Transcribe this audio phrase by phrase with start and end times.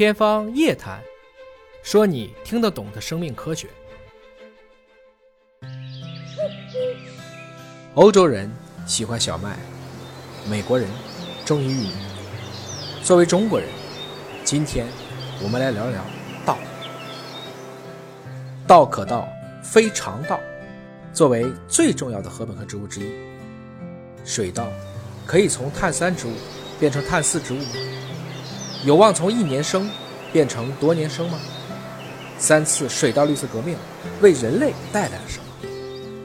[0.00, 0.98] 天方夜谭，
[1.82, 3.68] 说你听得懂的生命科学。
[7.92, 8.50] 欧洲人
[8.86, 9.58] 喜欢小麦，
[10.48, 10.88] 美国人
[11.44, 11.92] 中意玉米。
[13.02, 13.68] 作为中国人，
[14.42, 14.86] 今天
[15.42, 16.02] 我们来聊聊
[16.46, 16.56] 道。
[18.66, 19.28] 道可道，
[19.62, 20.40] 非常道。
[21.12, 23.12] 作为最重要的禾本科植物之一，
[24.24, 24.66] 水稻
[25.26, 26.32] 可以从碳三植物
[26.78, 27.72] 变成碳四植物吗？
[28.82, 29.90] 有望从一年生
[30.32, 31.38] 变成多年生吗？
[32.38, 33.76] 三次水稻绿色革命
[34.22, 35.44] 为人类带来了什么？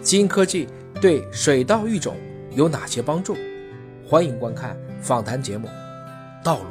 [0.01, 0.65] 基因科技
[1.01, 2.15] 对水稻育种
[2.51, 3.35] 有哪些帮助？
[4.07, 5.67] 欢迎观看访谈节目
[6.45, 6.63] 《道路》。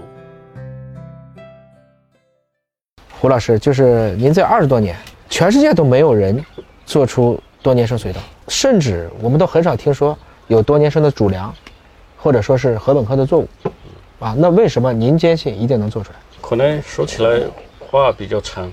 [3.10, 4.96] 胡老师，就是您这二十多年，
[5.28, 6.42] 全世界都没有人
[6.86, 10.16] 做出多年生水稻，甚至我们都很少听说
[10.46, 11.54] 有多年生的主粮，
[12.16, 13.48] 或者说是禾本科的作物。
[14.24, 16.16] 啊，那为什么您坚信一定能做出来？
[16.40, 17.42] 可能说起来
[17.78, 18.72] 话比较长，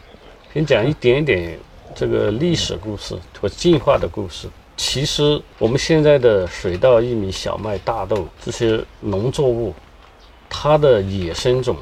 [0.54, 1.60] 先讲一点点
[1.94, 4.48] 这个历史故事和进化的故事。
[4.78, 9.74] 其实我们现在的水稻、玉米、小麦、大豆这些农作物，
[10.50, 11.76] 它的野生种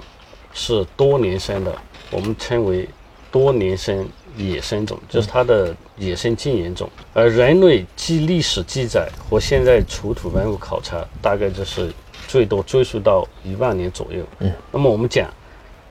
[0.51, 1.71] 是多年生的，
[2.09, 2.89] 我们称为
[3.29, 6.89] 多年生野生种，就是它的野生近缘种。
[7.13, 11.93] 而人类记历史记载和现在出土文物考察，大概就是。
[12.29, 14.23] 最多追溯到一万年左右。
[14.37, 15.27] 嗯，那么我们讲，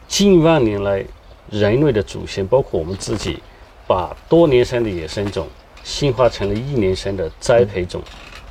[0.06, 1.05] 近万年来，
[1.50, 3.41] 人类的祖先包括我们自己，
[3.89, 5.48] 把多年生的野生种
[5.83, 8.00] 驯化成了一年生的栽培种。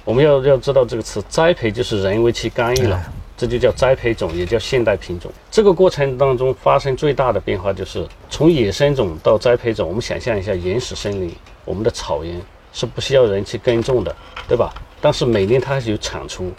[0.03, 3.02] 我们要要知道这个词，栽培就是人为去干预了，
[3.38, 5.31] 这就叫栽培种，也叫现代品种。
[5.49, 9.88] 这个过程当中发生最大的变化就是从野生种到栽培种。
[9.88, 12.41] 我们想象一下，原始森林，我们的草原
[12.73, 14.13] 是不需要人去耕种的，
[14.45, 14.73] 对吧？
[14.99, 16.52] 但是每年它还是有产出。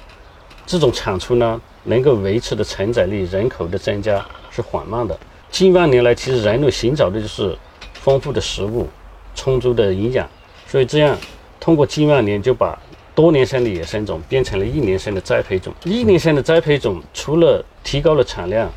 [0.69, 5.19] 这种产出呢，能够维持的承载力、人口的增加是缓慢的。
[5.51, 7.57] 近万年来，其实人类寻找的就是
[7.95, 8.87] 丰富的食物、
[9.35, 10.29] 充足的营养，
[10.67, 11.17] 所以这样
[11.59, 12.79] 通过近万年就把
[13.15, 15.73] 多年生的野生种变成了一年生的栽培种。
[15.85, 18.71] 一年生的栽培种除了提高了产量，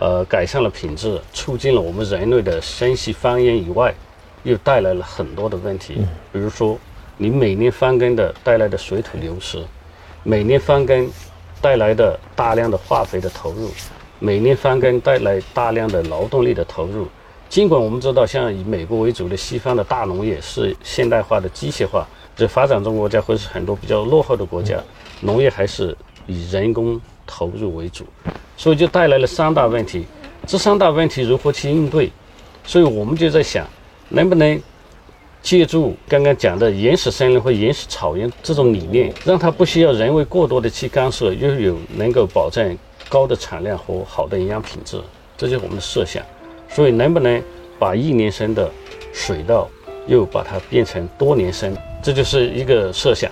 [0.00, 3.94] 呃，改善了品质，促进了我们人类的生息繁衍以外，
[4.42, 5.98] 又带来了很多的问题。
[6.32, 6.76] 比如说，
[7.16, 9.62] 你每年翻耕的带来的水土流失，
[10.24, 11.08] 每年翻耕。
[11.66, 13.68] 带来的大量的化肥的投入，
[14.20, 17.08] 每年翻耕带来大量的劳动力的投入。
[17.48, 22.06] 尽管我们知道，像以美国为主的西方的大农业是现代化的机械化，
[22.36, 24.78] 这发展中国家或是很多比较落后的国家，
[25.20, 25.96] 农业还是
[26.28, 28.04] 以人工投入为主，
[28.56, 30.06] 所以就带来了三大问题。
[30.46, 32.12] 这三大问题如何去应对？
[32.64, 33.66] 所以我们就在想，
[34.10, 34.62] 能不能？
[35.46, 42.76] 借助刚刚讲的原始森林或原始草原这种理念，让它不需要人为过多的去干涉，又有能够保证
[43.08, 45.00] 高的产量和好的营养品质，
[45.36, 46.20] 这就是我们的设想。
[46.68, 47.40] 所以，能不能
[47.78, 48.68] 把一年生的
[49.12, 49.68] 水稻
[50.08, 53.30] 又把它变成多年生，这就是一个设想。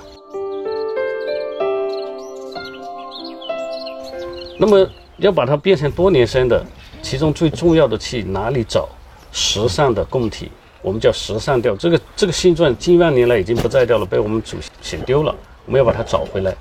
[4.56, 6.64] 那么，要把它变成多年生的，
[7.02, 8.88] 其中最重要的去哪里找
[9.32, 10.52] 时尚的供体？
[10.84, 15.34] 我们叫时尚调，这个这个性状近万年来已经不再掉了，被我们祖先丢了。
[15.64, 16.54] 我们要把它找回来，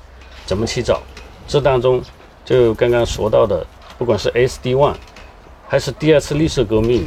[0.45, 1.01] 怎么去找？
[1.45, 2.01] 这当中
[2.45, 3.67] 就刚刚说到的，
[3.97, 4.95] 不管是 SD one，
[5.67, 7.05] 还是第二次绿色革命，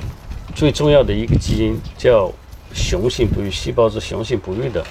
[0.54, 2.30] 最重要的一个基因叫
[2.74, 4.84] 雄性不育细胞质雄性不育的，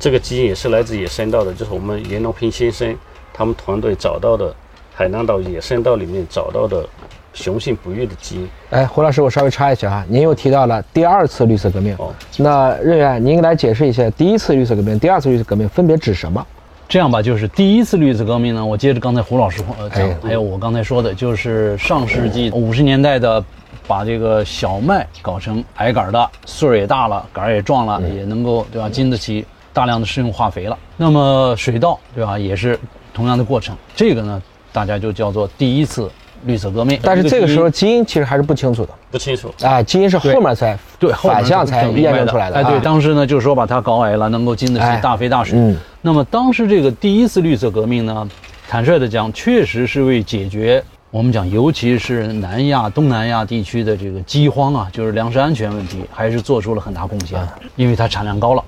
[0.00, 2.96] 这个基因也是来自野生稻的，就是我们严隆平先生
[3.34, 4.56] 他们团队找到的
[4.94, 6.88] 海南岛野生稻里面找到的。
[7.36, 8.48] 雄性不育的基因。
[8.70, 11.94] 哎，胡老师，我稍微插一句啊，您又提到了第二次绿色革命。
[11.98, 16.44] 哦，那任远，您来解释一下第一次绿色革命、第二次绿色革命分别指什么？
[16.88, 23.44] 这样吧，就是第一次绿色革命呢，我接着刚才胡老师呃讲，还有我刚才说的，就是上世纪五十年代的，
[23.86, 30.78] 把这个小麦搞成矮杆的，穗儿也大了，杆儿也壮了，也能够对吧，经得起大量的施用化肥了。
[30.96, 32.78] 那么水稻对吧，也是
[33.12, 33.76] 同样的过程。
[33.94, 34.40] 这个呢，
[34.72, 36.08] 大家就叫做第一次。
[36.44, 42.56] 绿色革命，但是这个时候基因其实还是不清楚的，不清楚啊，基因是后面才对反向才验证出来的。
[42.56, 45.58] 哎，对，当时呢就是说把它搞矮了，能够经得起大肥大水。
[45.58, 48.28] 嗯，那么当时这个第一次绿色革命呢，
[48.68, 57.40] 坦率的讲，确实是为解决我们讲，尤其是南亚、东南亚地区的这个饥荒啊，就是粮食安全问题，还是做出了很大贡献，
[57.74, 58.62] 因为它产量高了。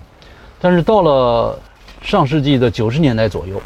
[0.61, 1.59] 但是到了
[2.03, 3.61] 上世纪的九十年代左右。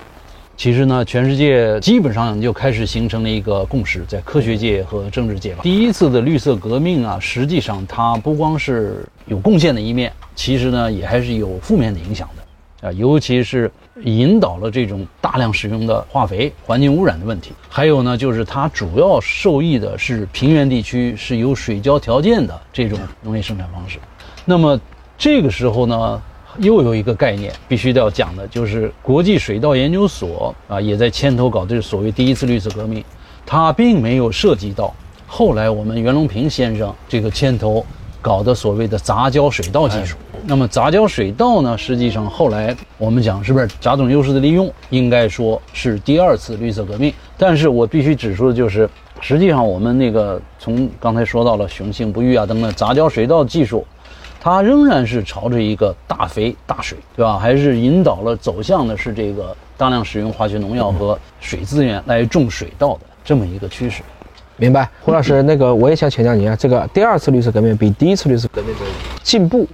[0.57, 5.61] 其实呢，全世界基本上就开始形成了一个共识，在科学界和政治界吧。
[5.63, 12.93] 第一次的绿色革命啊，实际上它不光是有贡献的一面，其实呢，也还是有负面的影响的啊。
[12.93, 13.69] 尤其是
[14.05, 17.53] 引导了这种大量使用的化肥、环境污染的问题。
[17.69, 23.99] 还有呢，就是它主要受益的是平原地区是有水浇条件的这种农业生产方式。
[24.45, 24.79] 那么
[25.19, 26.23] 这个时候呢，
[26.59, 33.05] 又有一个概念必须要讲的，就是国际水稻研究所啊也在牵头搞这个所谓第一次绿色革命，
[33.45, 34.95] 它并没有涉及到
[35.27, 37.85] 后来我们袁隆平先生这个牵头。
[38.25, 40.17] 搞的所谓的杂交水稻技术，
[40.47, 41.77] 那么杂交水稻呢？
[41.77, 47.13] 实际上后来我们讲是不是杂种优势的利用，应该说是第二次绿色革命。
[47.37, 48.89] 但是我必须指出的就是，
[49.21, 53.85] 实际上我们那个从刚才说到了雄性不育啊等等杂交水稻技术，
[54.45, 57.39] 它仍然是朝着一个大肥大水，对吧？
[57.39, 64.03] 还是引导了走向的是这个大量使用化学农药和水资源来种水稻的这么一个趋势。
[64.57, 68.81] 明白，胡老师，那个我也想请教您啊，这个第二次绿色革命比第一次绿色革命的
[69.23, 69.65] 进步，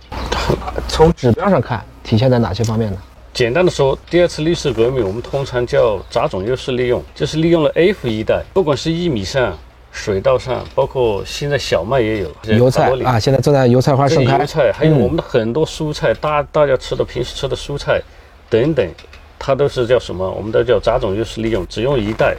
[0.87, 2.99] 从指标上看体现在哪些方面呢？
[3.33, 9.57] 简单的说，第二次绿色革命我们通常叫杂种优势利用，就是利用了 F 一代，不管是一米上、
[9.91, 18.01] 水稻上，包括现在小麦也有，油菜啊，现在正在油菜花盛开，油菜还有我们的很多蔬菜，大大家吃的平时吃的蔬菜
[18.49, 18.89] 等等，
[19.39, 20.31] 它都是叫什么？
[20.31, 22.37] 我们都叫杂种优势利用，只用一代，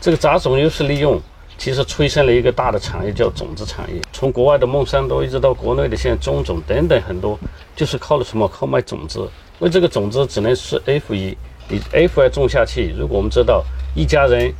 [0.00, 1.20] 这个杂种优势利用。
[1.58, 3.98] 其实催生了一个大的产业，叫种子产业。
[4.12, 7.38] 从国外的孟山都一直到国内的现在中种等等很多，
[7.74, 8.46] 就是靠了什么？
[8.46, 9.20] 靠卖种子。
[9.20, 11.34] 因为这个种子只能是 F 一，
[11.66, 12.94] 你 F 二种下去。
[12.94, 13.64] 如果我们知道
[13.94, 14.52] 一家人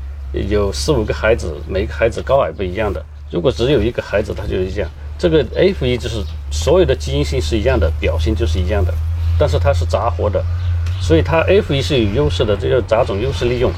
[0.49, 3.05] 有四五个孩子，每个孩子高矮不一样的。
[3.31, 4.91] 如果只有一个孩子，他就是这样。
[5.19, 8.93] 这个 F 一就是所有的基因性是一样的，表现就是一样的，
[9.39, 10.45] 但是它是杂活的，
[11.01, 13.73] 所以它 F 一是有优势的，这叫杂种优势利用。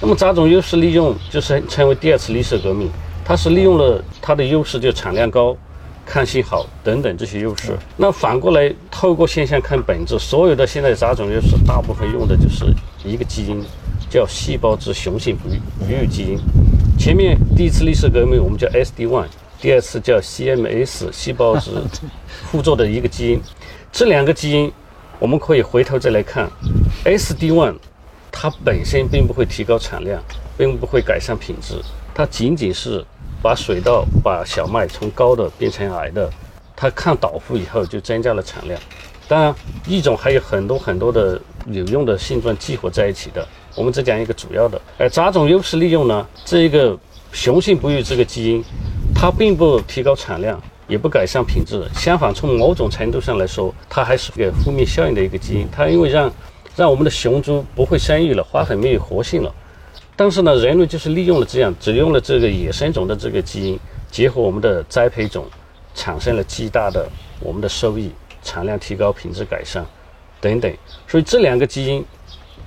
[0.00, 2.90] 那么杂种优势利用就是称为第二次绿色革命，
[3.24, 5.56] 它是利用了它的优势，就产量高、
[6.04, 7.76] 抗性好等等这些优势。
[7.96, 12.66] 那反过来透过现象看本质，所有的现在杂种优势大部分用的就是
[13.02, 13.64] 一个基因，
[14.08, 16.38] 叫细胞质雄性不育不育基因。
[16.98, 19.26] 前面第一次历史革命我们叫 SD1，
[19.60, 21.70] 第二次叫 CMS 细胞质
[22.50, 23.40] 互作的一个基因。
[23.92, 24.72] 这两个基因
[25.18, 26.50] 我们可以回头再来看
[27.04, 27.76] ，SD1。
[28.38, 30.22] 它本身并不会提高产量，
[30.58, 31.80] 并不会改善品质，
[32.14, 33.02] 它仅仅是
[33.40, 36.30] 把水稻、把小麦从高的变成矮的，
[36.76, 38.78] 它抗倒伏以后就增加了产量。
[39.26, 39.54] 当然，
[39.86, 43.48] 一种还有很多很多的有用的性状激活在一起的。
[43.76, 44.80] 我们只讲一个主要的。
[44.98, 46.98] 而杂种优势利用呢，这一个
[47.32, 48.64] 雄性不育这个基因，
[49.14, 55.68] 它并不提高产量，也不改善品质，相反，从某种程度上来说，它还是个负面效应的一个基因。
[55.70, 56.32] 它因为让
[56.74, 59.54] 让我们的雄猪不会生育了，花粉没有活性了。
[60.16, 63.78] 但是呢，人类就是利用了这样，只用了这个野生种的这个基因，
[64.10, 65.44] 结合我们的栽培种，
[65.94, 67.06] 产生了极大的
[67.38, 68.10] 我们的收益，
[68.42, 69.84] 产量提高，品质改善，
[70.40, 70.72] 等等。
[71.06, 72.02] 所以这两个基因，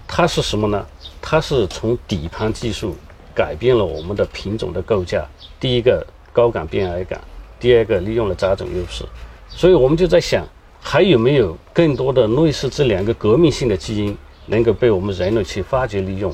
[0.08, 0.86] 它是什么呢？
[1.22, 2.96] 它是从底盘技术
[3.36, 5.26] 改变了我们的品种的构架。
[5.60, 7.20] 第一个高杆变矮杆，
[7.60, 9.04] 第二个利用了杂种优势。
[9.50, 10.46] 所以我们就在想。
[10.82, 16.34] 还有没有更多的类似这两个革命性的基因能够被我们人类去发掘利用？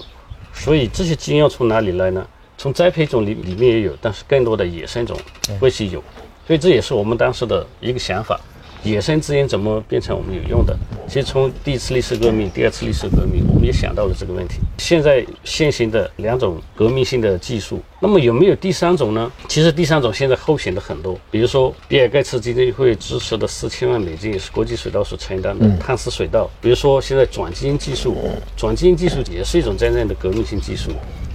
[0.54, 2.26] 所以这些基因要从哪里来呢？
[2.56, 5.18] 从栽培种里里面也有，但是更多的野生种
[5.60, 6.02] 会是有，
[6.46, 8.40] 所以这也是我们当时的一个想法。
[8.84, 10.78] 野生资源怎么变成我们有用的？
[11.08, 14.60] 其实从第一次历史革命、第二次历史革命，我们也想到了这个问题。
[14.78, 19.32] 现在现行的两种革命性的技术，那么有没有第三种呢？
[19.48, 28.16] 其实第三种现在候选的很多，比如说比尔盖茨基金会支持的四千万美金也是国际水稻所承担的碳丝水稻，比如说现在转基因技术，
[28.56, 30.92] 转基因技术也是一种真正的革命性技术。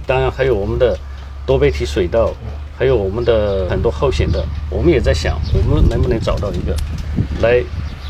[0.07, 0.97] 当然还有我们的
[1.45, 2.33] 多倍体水稻。
[2.77, 6.75] 还有我们的很多候选的，我们也在想，我们能不能找到一个，
[7.39, 7.61] 来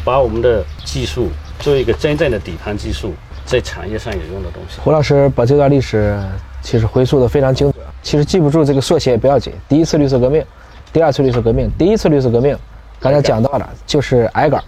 [0.06, 1.28] 把我们的技术
[1.60, 3.14] 做一个真正的底盘技术，
[3.52, 4.80] 在产业上有用的东西。
[4.82, 6.18] 胡老师把这段历史
[6.62, 9.52] 其实回溯的非常精准，其实记不住这个缩写也不要紧。
[9.68, 10.42] 第一次绿色革命，
[10.94, 12.58] 第二次绿色革命，第一次绿色革命，
[13.00, 14.64] 刚才讲到了就是矮杆，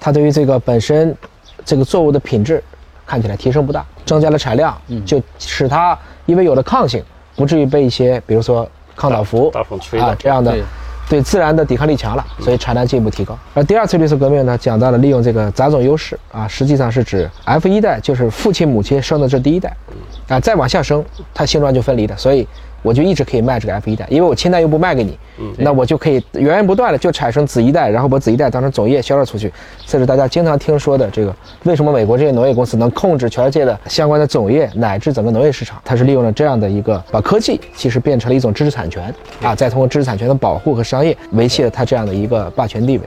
[0.00, 1.16] 它对于这个本身
[1.64, 2.62] 这个作物的品质
[3.06, 7.00] 看起来提升不大，增加了产量，就使它因为有了抗性，
[7.36, 8.68] 不至于被一些比如说。
[8.98, 9.52] 抗倒伏
[10.00, 10.56] 啊，这样的
[11.08, 13.38] 对自然的抵抗力强了，所以产量进一步提高。
[13.54, 19.74] 而第二次绿色革命呢，讲到了利用这个杂种优势啊，实际上是指 F 一代就是父亲母亲生的这第一代，
[20.28, 22.46] 啊，再往下生，它性状就分离的，所以。
[22.86, 25.18] 我就一直可以卖这个 F 一代，因为我亲代又不卖给你，
[25.58, 29.52] 那我就可以源源不断的就产生子一代，然后把子一代当成种业销售出去。
[29.84, 35.82] 这是大家经常听说的这个，为什么美国这些农业公司能控制全世界的相关的种业乃至整个农业市场？
[35.84, 39.12] 它是利用了这样的一个把科技其实变成了一种知识产权
[39.42, 43.04] 啊，再通过知识产权的保护和商业维系了它这样的一个霸权地位。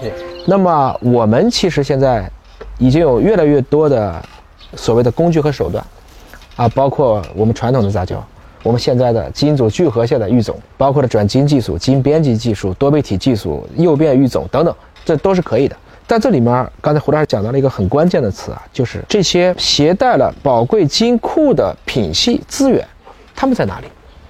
[0.00, 0.12] 对，
[0.44, 2.28] 那么我们其实现在
[2.78, 4.20] 已经有越来越多的
[4.76, 5.84] 所谓的工具和手段，
[6.56, 8.22] 啊，包括我们传统的杂交，
[8.62, 15.76] 我们现在的基因组聚合下的育种，包括了转基因技术、基因编辑技术、多倍体技术、诱变育种等等，这都是可以的。
[16.06, 22.82] 但这里面，刚才胡老师讲到了一个很关键的词啊，就是这些携带了宝贵基因库的品系资源，
[23.36, 23.86] 他们在哪里？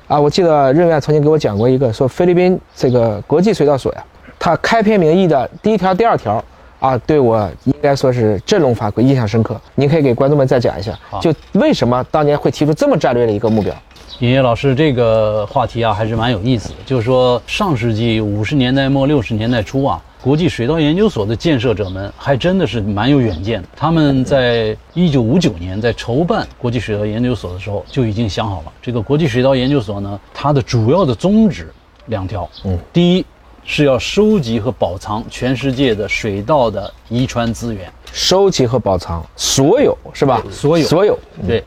[0.09, 4.05] 啊，我记得任院曾经给我讲过一个，说菲律宾这个国际水稻所呀，
[4.39, 6.43] 它开篇名义的第一条、第二条
[6.79, 9.61] 啊，对我应该说是振聋发聩，印象深刻。
[9.75, 13.75] 您可以给观众们再讲一下，就为什么当年会提出这么战略的一个目标？
[14.21, 16.75] 尹烨老师，这个话题啊，还是蛮有意思的。
[16.85, 20.03] 就是说，上世纪五十年代末六十年代初啊。
[20.21, 23.69] 国际水稻研究所的建设者们还真的是蛮有远见的。
[23.77, 31.73] 他们在一九五九年在筹办国际水稻研究所的时候就已经想好了，这个国际水稻研究所呢，它的主要的宗旨
[32.07, 32.47] 两条。
[32.65, 33.25] 嗯，第一
[33.71, 40.43] 是要收集和保藏全世界的水稻的遗传资源，收集和保藏所有是吧？
[40.51, 41.63] 所有，所有，对。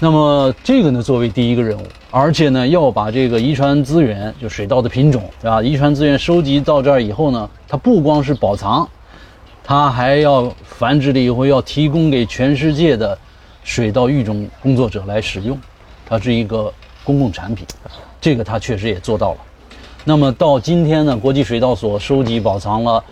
[0.00, 5.62] 那么这个呢，作为第一个任务，而且呢，要把这个遗传资源，就水稻的品种，对吧？
[5.62, 8.86] 遗传资源收集到这儿以后呢，它不光是保藏，
[9.62, 13.16] 它还要繁殖了以后要提供给全世界的
[13.62, 15.56] 水稻育种工作者来使用，
[16.04, 16.74] 它是一个
[17.04, 17.64] 公共产品，
[18.20, 19.38] 这个它确实也做到了。
[20.08, 23.02] 那么到今天呢，国际水稻所收集保藏了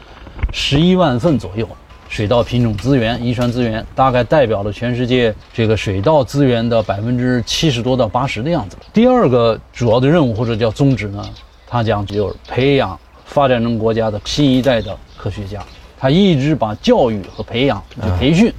[0.53, 1.67] 十一万份左右。
[2.09, 8.77] 水稻品种资源、遗传资源大概代表了全世界这个水稻资源的百分之七十多到八十的样子。
[8.93, 11.29] 第二个主要的任务或者叫宗旨呢，
[11.67, 15.61] 他讲就是培养发展中国家的新一代的科学家。
[15.99, 17.83] 他一直把教育和培养、
[18.21, 18.55] 培训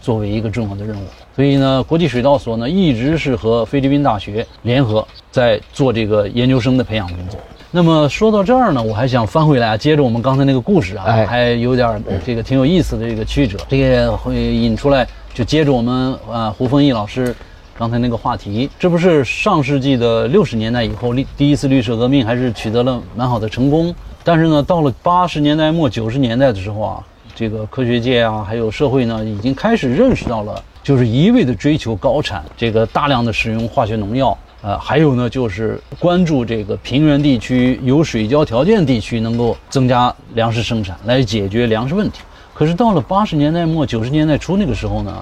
[0.00, 1.04] 作为一个重要的任务。
[1.36, 7.38] 所以呢，国际水稻所呢一直是和菲律宾大学联合在做这个研究生的培养工作。
[7.76, 15.04] 那么说到这儿呢，我还想翻回来啊，接着我们刚才那个故事啊，还有点这个挺有意思的这个曲折，这个会引出来，
[15.34, 17.34] 就接着我们啊胡丰义老师
[17.76, 27.04] 刚才那个话题，这不是上世纪的六十年代以后，第第一次绿色革命还是取得了蛮好的成功，但是呢，到了八十年代末九十年代的时候啊，
[27.34, 34.38] 这个科学界啊，还有社会呢，已经开始认识到了，就是一味的追求高产，这个大量的使用化学农药。
[34.64, 42.20] 呃，还有呢，就是关注这个平原地区有水浇条件地区能够增加粮食生产，来解决粮食问题。
[42.54, 45.14] 可是到了八十年代末九十年代初那个时候呢，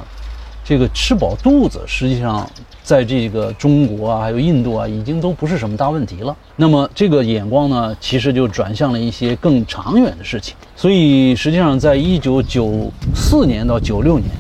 [0.65, 2.49] 这个吃饱肚子，实际上
[2.85, 6.37] 在这个中国啊，还有印度啊，已经都不是什么大问题了。
[6.55, 10.55] 那么这个眼光呢，其实就转向了一些更长远的事情。
[10.77, 14.31] 所以实际上，在一九九四年到九六年，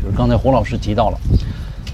[0.00, 1.18] 就是刚才胡老师提到了，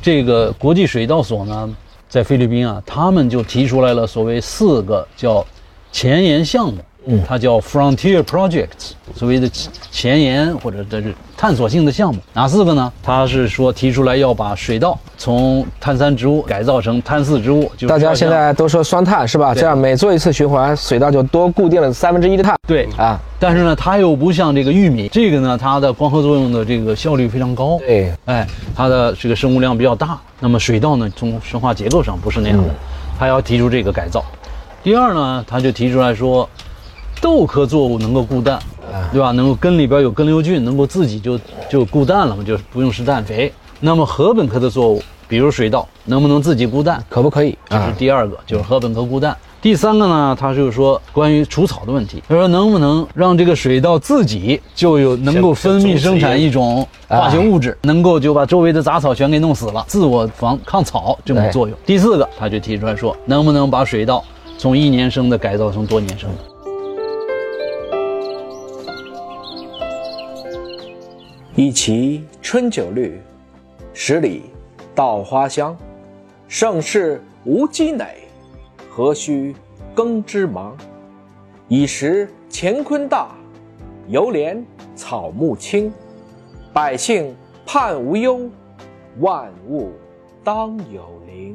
[0.03, 1.75] 这个国际水稻所呢。
[2.11, 5.47] 在菲律宾啊，他们就提出来了所谓四个叫
[5.93, 9.49] 前沿项目，嗯，它叫 Frontier Projects，所谓的
[9.93, 12.93] 前沿或者这是探索性的项目，哪四个呢？
[13.03, 19.55] 他是说提出来要把水稻从碳三植物改造成碳四植物，就大家现在都说双碳是吧？
[19.55, 22.55] 这样每做一次循环，水稻就多固定了三分之一的碳。
[22.69, 27.79] 对啊，但是呢，它又不像这个玉米，这个呢，它的光合作用的这个效率非常高。
[27.79, 30.19] 对，哎，它的这个生物量比较大。
[30.41, 32.75] 那么水稻呢，从生化结构上不是那样的，
[33.19, 34.23] 他要提出这个改造。
[34.83, 36.47] 第二呢，他就提出来说，
[37.19, 38.59] 豆科作物能够固氮，
[39.13, 39.31] 对吧？
[39.33, 43.53] 能够根里边有根瘤菌，能够自己就就固氮了嘛，就不用施氮肥。
[43.81, 47.03] 那么禾本科的作物，比如水稻，能不能自己固氮？
[47.09, 47.57] 可不可以？
[47.69, 49.37] 这是第二个，就是禾本科固氮。
[49.63, 52.23] 第三个呢，他就是说关于除草的问题。
[52.27, 61.77] 他说能不能让这个水稻自己就有能够分泌生产一种化学物质，能够就把周围的杂草全给弄死了，自我防抗草这种作用。
[61.85, 64.25] 第四个，他就提出来说，能不能把水稻
[64.57, 66.50] 从一年生的改造成多年生的？
[71.63, 73.21] 一畦春酒绿，
[73.93, 74.45] 十里
[74.95, 75.77] 稻花香，
[76.49, 78.17] 盛世无积馁。
[78.89, 79.55] 何须
[79.95, 80.75] 耕织忙？
[81.69, 83.37] 已识乾坤大，
[84.09, 84.65] 犹怜
[84.97, 85.93] 草木青。
[86.73, 87.37] 百姓
[87.67, 88.49] 盼无忧，
[89.19, 89.93] 万物
[90.43, 91.55] 当有灵。